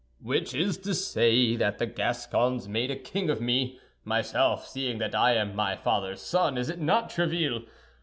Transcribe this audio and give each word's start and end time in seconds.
"Which 0.23 0.55
is 0.55 0.79
to 0.79 0.95
say 0.95 1.55
that 1.57 1.77
the 1.77 1.85
Gascons 1.85 2.67
made 2.67 2.89
a 2.89 2.95
king 2.95 3.29
of 3.29 3.39
me, 3.39 3.79
myself, 4.03 4.67
seeing 4.67 4.97
that 4.97 5.13
I 5.13 5.35
am 5.35 5.55
my 5.55 5.75
father's 5.75 6.21
son, 6.23 6.57
is 6.57 6.71
it 6.71 6.79
not, 6.79 7.11
Tréville? 7.11 7.65